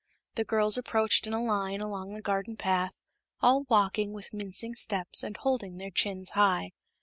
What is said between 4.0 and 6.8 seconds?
with mincing steps and holding their chins high.